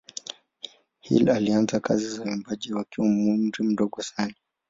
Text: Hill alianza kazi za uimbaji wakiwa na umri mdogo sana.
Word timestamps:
Hill 0.99 1.29
alianza 1.29 1.79
kazi 1.79 2.09
za 2.09 2.23
uimbaji 2.23 2.73
wakiwa 2.73 3.07
na 3.07 3.13
umri 3.33 3.63
mdogo 3.63 4.01
sana. 4.03 4.33